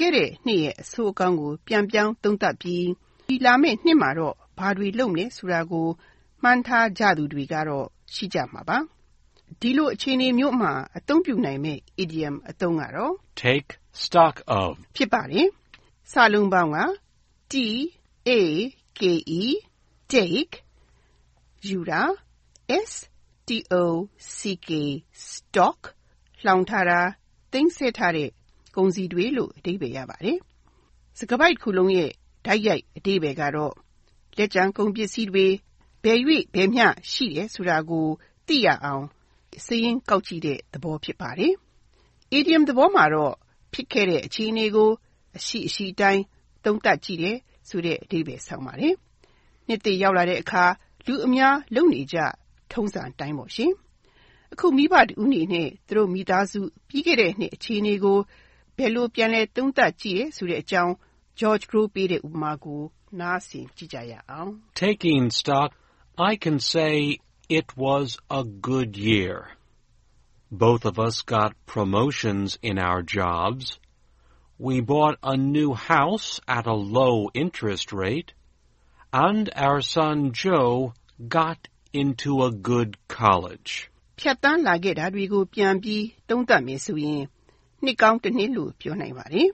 [0.00, 2.86] ခဲ့တဲ့နှစ်ရဲ့ အဆိုးအကောင်းကို ပြန်ပြောင်းသုံးသပ်ပြီး
[3.28, 5.88] ဒီလာမယ့်နှစ်မှာတော့ ဘာတွေလုပ်မလဲဆိုတာကို
[6.42, 8.78] မှန်းထားကြသူတွေကတော့ ရှိကြမှာပါ။
[9.60, 13.70] ဒီလိုအခြေအနေမျိုးမှာ အသုံးပြုနိုင်မယ့် idiom အသုံးကတော့ Take
[14.02, 14.70] stock of.
[14.96, 15.46] ဖြစ်ပါတယ်။
[16.12, 16.78] စာလုံးပေါင်းက
[17.52, 17.54] T
[18.28, 18.30] A
[18.98, 19.00] K
[19.40, 19.42] E
[20.12, 20.54] take
[21.66, 22.02] ယူတာ
[22.90, 22.92] S
[23.48, 23.84] T O
[24.36, 24.70] C K
[25.30, 25.80] stock
[26.44, 27.00] လှောင်ထားတာ
[27.52, 28.30] သိမ်းဆည်းထားတဲ့
[28.74, 30.38] ကုန်စည်တွေလို့အဓိပ္ပာယ်ရပါတယ်။
[31.18, 32.10] စကားပိုက်တစ်ခုလုံးရဲ့
[32.46, 33.74] တိုက်ရိုက်အဓိပ္ပာယ်ကတော့
[34.36, 35.46] လက်ကျန်ကုန်ပစ္စည်းတွေ
[36.04, 36.18] ဘယ်၍
[36.54, 38.06] ဘယ်မျှရှိတယ်ဆိုတာကို
[38.46, 39.04] သိရအောင်
[39.66, 41.52] စာရင်းကောက်ကြည့်တဲ့သဘောဖြစ်ပါတယ်။
[42.38, 43.34] idiom သဘောမှာတော့
[43.72, 44.90] ဖြစ်ခဲ့တဲ့အခြေအနေကို
[45.36, 46.22] အရှိအရှိအတိုင်း
[46.64, 47.36] သုံးသပ်ကြည့်တယ်
[47.68, 48.94] ဆိုတဲ့အဓိပ္ပာယ်ဆောင်ပါတယ်။
[49.68, 50.64] နှစ်သိရောက်လာတဲ့အခါ
[51.06, 52.16] လူအများလုံနေကြ
[52.72, 53.72] ထုံးစံတိုင်းပေါ့ရှင်။
[54.52, 58.18] အခုမိဘတူအနေနဲ့သူတို့မိသားစုပြီးခဲ့တဲ့နှစ်အခြေအနေကို
[58.77, 60.93] ဘယ်လိုပြန်လဲသုံးသပ်ကြည့်ရဲဆိုတဲ့အကြောင်း
[61.39, 62.81] George Crow ပေးတဲ့ဥပမာကို
[63.19, 64.51] နားဆင်ကြည့်ကြရအောင်
[64.85, 65.69] Taking stock,
[66.29, 66.93] I can say
[67.59, 68.07] it was
[68.39, 69.37] a good year.
[70.51, 73.65] Both of us got promotions in our jobs.
[74.67, 78.29] We bought a new house at a low interest rate.
[79.27, 80.93] And our son Joe
[81.37, 81.59] got
[81.93, 83.71] into a good college.
[84.19, 87.23] ဖြတ်တန်းလာခဲ့တာတွေကိုပြန်ပြီးသုံးသပ်မယ်ဆိုရင်
[87.84, 89.48] နှစ်ကောင်းတစ်နှစ်လို့ပြောနိုင်ပါတယ်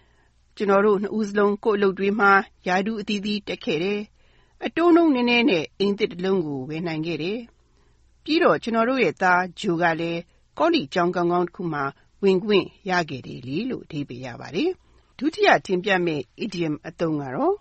[0.56, 2.32] ။ကျွန်တော်တို့နှစ်ဦးစလုံးကိုယ့်အလုပ်တွေမှာ
[2.66, 4.00] ယာဒူအသီးသီးတက်ခဲ့တယ်။
[4.64, 7.38] အတုံးလုံးနည်းနည်းနဲ့အိမ်သစ်တစ်လုံးကိုဝယ်နိုင်ခဲ့တယ်။
[8.24, 10.20] ပြီးတော့ကျွန်တော်တို့ရဲ့သားဂျိုကလည်း
[10.58, 11.84] ကောလီကျောင်းကောင်းကောင်းတစ်ခုမှာ
[12.22, 14.70] ဝင်ခွင့်ရခဲ့တယ်လေလို့အဓိပ္ပာယ်ရပါတယ်။
[15.18, 17.54] ဒုတိယတင်ပြမယ့် idiom အသုံးကတော့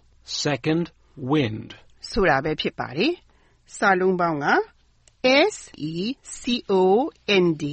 [0.44, 0.86] Second
[1.31, 1.69] wind.
[2.09, 3.14] ဆိုတာပဲဖြစ်ပါတယ်။
[3.75, 4.47] စာလုံးပေါင်းက
[5.53, 5.55] S
[5.92, 5.94] E
[6.39, 6.73] C O
[7.44, 7.64] N D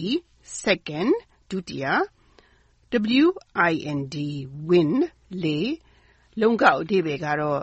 [0.63, 1.13] second
[1.51, 1.87] ဒုတိယ
[2.95, 3.27] W
[3.71, 4.17] I N D
[4.69, 5.01] wind
[5.45, 5.59] လေ
[6.41, 7.63] လုံးကောက်အဓိပ္ပာယ်ကတော့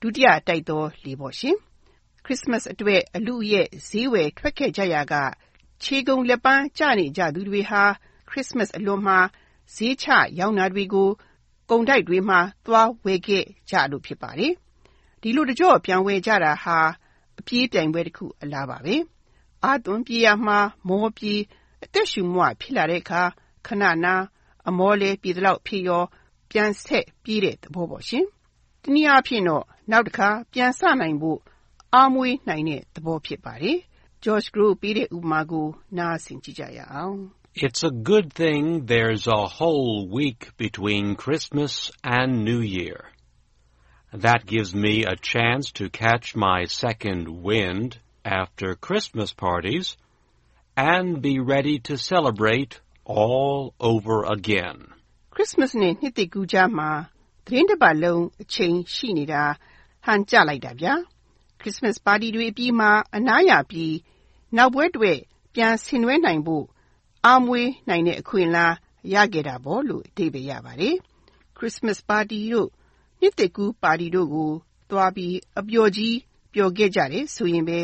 [0.00, 1.56] ဒုတိယတိုက်သောလေပေါ့ရှင်။
[2.24, 5.14] Christmas အတွက် အလူရဲ့ဈေးဝယ်ထွက်ခဲ့ကြရာက
[5.82, 7.82] ခြေကုန်လက်ပန်းကျနေကြသူတွေဟာ
[8.30, 9.18] Christmas အလွန်မှာ
[9.74, 10.06] ဈေးချ
[10.38, 11.08] ရောင်းတာတွေကို
[11.70, 14.52] ကုန်တိုက်တွေမှာ သွားဝယ်ခဲ့ကြလို့ ဖြစ်ပါတယ်။
[15.20, 16.78] ဒီလို တကြော့ပြန်ဝယ်ကြတာဟာ
[17.38, 18.94] အပြေးပြိုင်ပွဲတစ်ခု အလားပါပဲ။
[19.64, 20.58] အာသွန်ပြေးရမှာ
[20.88, 21.40] မောပြေး
[21.84, 23.22] အသက်ရှူမွဖြစ်လာတဲ့အခါ
[23.66, 24.14] ခဏနာ
[24.67, 26.03] အမောလဲပြေသလောက်ဖြစ်ရော
[26.51, 28.25] ပြန်ဆက်ပြေးတဲ့သဘောပေါ့ရှင်။
[28.83, 31.39] တနည်းအားဖြင့်တော့နောက်တစ်ခါပြန်ဆနိုင်ဖို့
[31.93, 33.77] အားမွေးနိုင်တဲ့သဘောဖြစ်ပါတယ်။
[34.23, 35.67] George Grow ပေးတဲ့ဥပမာကို
[35.97, 37.19] နားဆင်ကြည့်ကြရအောင်
[37.65, 41.73] It's a good thing there's a whole week between Christmas
[42.17, 42.99] and New Year.
[44.25, 47.89] That gives me a chance to catch my second wind
[48.41, 49.97] after Christmas parties
[50.93, 52.79] and be ready to celebrate
[53.20, 54.78] all over again.
[55.34, 56.90] Christmas နဲ့နှစ်သစ်ကူးကြားမှာ
[57.46, 59.42] သတင်းတစ်ပတ်လုံးအချိန်ရှိနေတာ
[60.04, 60.94] ဟန်ကြလိုက်တာဗျာ
[61.60, 63.94] Christmas party တွေအပြီးမှာအနားရပြီး
[64.56, 65.12] နောက်ပွဲတွေ
[65.54, 66.64] ပြန်ဆင်နွှဲနိုင်ဖို့
[67.24, 68.76] အားမွေးနိုင်တဲ့အခွင့်အလမ်း
[69.14, 70.96] ရခဲ့တာပေါ့လို့အဓိပ္ပာယ်ရပါတယ်
[71.58, 72.68] Christmas party တို့
[73.20, 74.50] နှစ်သစ်ကူးပါတီတို့ကို
[74.90, 76.16] သွားပြီးအပျော်ကြီး
[76.54, 77.80] ပျော်ခဲ့ကြတယ်ဆိုရင်ပဲ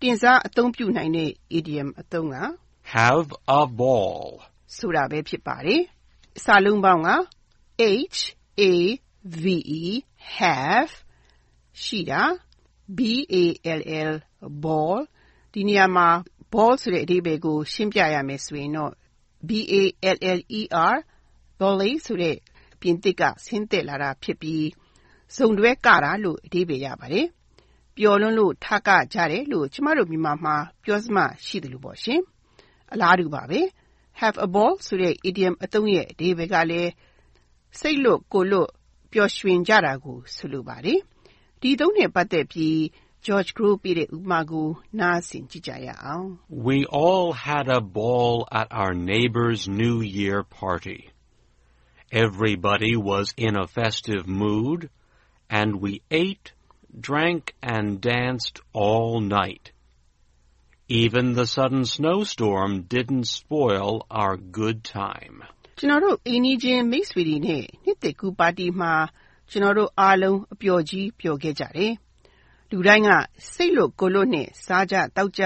[0.00, 2.36] တင်စားအသုံးပြုနိုင်တဲ့ idiom အသုံးက
[2.98, 4.42] Have a ball.
[4.76, 5.82] ဆိုတာပဲဖြစ်ပါတယ်။
[6.44, 7.10] စာလုံးပေါင်းက
[8.08, 8.20] H
[8.60, 8.62] A
[9.42, 9.44] V
[9.82, 9.84] E
[10.36, 10.92] have
[11.82, 12.22] ရှိတာ
[12.96, 13.00] B
[13.32, 13.34] A
[13.78, 14.12] L L
[14.64, 14.98] ball
[15.52, 16.08] ဒီနေရာမှာ
[16.52, 18.92] ball ဆိုတဲ့အဓိပ္ပာယ်ကို ရှင်းပြရမယ်ဆိုရင်တော့
[19.48, 19.74] B A
[20.14, 20.60] L L E
[20.94, 20.96] R
[21.60, 22.36] volley ဆိုတဲ့
[22.80, 24.66] ပြင်သစ်ကဆင်းသက်လာတာဖြစ်ပြီး
[25.36, 27.26] စုံတွဲကတာလို့အဓိပ္ပာယ်ရပါတယ်။
[27.96, 32.20] ပျော်လွန်းလို့ထကကြတယ်လို့ကျမတို့မြန်မာမှာပြောစမရှိတယ်လို့ပေါ့ရှင်။
[32.92, 33.60] အလားတူပါပဲ
[34.21, 36.91] have a ball ဆိုတဲ့ idiom အသုံးရဲ့အဓိပ္ပာယ်ကလည်း
[37.79, 38.69] စိတ်လွတ်ကိုယ်လွတ်
[39.11, 40.99] ပျော်ရွှင်ကြတာကိုဆိုလိုပါတယ်။
[41.61, 42.77] ဒီသုံးနဲ့ပတ်သက်ပြီး
[43.25, 44.67] George Grow ပေးတဲ့ဥပမာကို
[44.99, 46.27] နားဆင်ကြည့်ကြရအောင်
[46.67, 51.01] We all had a ball at our neighbor's New Year party.
[52.25, 54.79] Everybody was in a festive mood,
[55.59, 55.93] and we
[56.23, 56.47] ate,
[57.09, 57.43] drank,
[57.75, 58.55] and danced
[58.85, 59.65] all night.
[60.92, 65.36] Even the sudden snowstorm didn't spoil our good time.
[65.78, 68.92] ကျွန်တော်တို့အိမ်နီးချင်းမိတ်ဆွေတွေနဲ့နှစ်သက်ကူပါတီမှာ
[69.50, 71.92] ကျွန်တော်တို့အားလုံးအပျော်ကြီးပျော်ခဲ့ကြတယ်။
[72.70, 73.10] လူတိုင်းက
[73.52, 75.42] စိတ်လွတ်ကိုယ်လွတ်နဲ့စားကြတောက်ကြ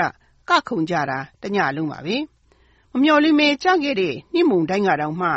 [0.49, 2.17] ကခုန်ကြတာတညလုံးပါပဲ။
[2.93, 5.31] မမျော်လင့်မဲကြခဲ့တဲ့နှိမ့်မုန်တိုင်းကတောင်မှ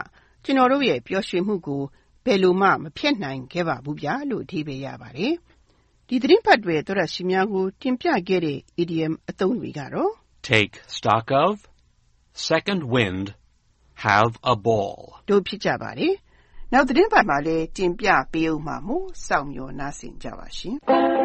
[0.44, 1.82] ကျွန်တော်တို့ရဲ့ပျော်ရွှင်မှုကို
[2.26, 5.34] ဘယ်လိုမှမဖြစ်နိုင်ခဲ့ပါဘူးဗျာလို့အဓိပ္ပာယ်ရပါတယ်။
[6.10, 10.12] ဒီသတင်းပတ်တွေသောရရှိများကိုတင်ပြခဲ့တဲ့ idiom အသုံးတွေကတော့
[10.50, 11.54] Take stock of,
[12.50, 13.26] second wind,
[14.08, 15.00] have a ball.
[15.30, 16.14] တို့ဖြစ်ကြပါတယ်။
[16.74, 20.76] နောက်သတင်းပတ်မှာလည်းတင်ပြပေးဦးမှာမို့စောင့်မျှော်နားဆင်ကြပါရှင်။